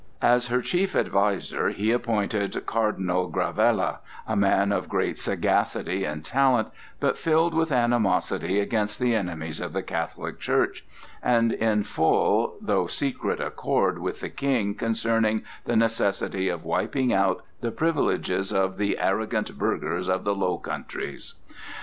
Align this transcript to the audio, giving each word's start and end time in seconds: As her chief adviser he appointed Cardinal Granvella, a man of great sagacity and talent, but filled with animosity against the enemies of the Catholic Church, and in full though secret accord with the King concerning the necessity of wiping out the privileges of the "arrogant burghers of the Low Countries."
As 0.23 0.47
her 0.47 0.63
chief 0.63 0.95
adviser 0.95 1.69
he 1.69 1.91
appointed 1.91 2.65
Cardinal 2.65 3.29
Granvella, 3.29 3.99
a 4.25 4.35
man 4.35 4.71
of 4.71 4.89
great 4.89 5.19
sagacity 5.19 6.05
and 6.05 6.25
talent, 6.25 6.69
but 6.99 7.19
filled 7.19 7.53
with 7.53 7.71
animosity 7.71 8.59
against 8.59 8.99
the 8.99 9.13
enemies 9.13 9.59
of 9.59 9.73
the 9.73 9.83
Catholic 9.83 10.39
Church, 10.39 10.83
and 11.21 11.51
in 11.51 11.83
full 11.83 12.55
though 12.59 12.87
secret 12.87 13.39
accord 13.39 13.99
with 13.99 14.21
the 14.21 14.29
King 14.29 14.73
concerning 14.73 15.43
the 15.65 15.75
necessity 15.75 16.49
of 16.49 16.65
wiping 16.65 17.13
out 17.13 17.43
the 17.59 17.69
privileges 17.69 18.51
of 18.51 18.77
the 18.77 18.97
"arrogant 18.97 19.55
burghers 19.55 20.09
of 20.09 20.23
the 20.23 20.33
Low 20.33 20.57
Countries." 20.57 21.35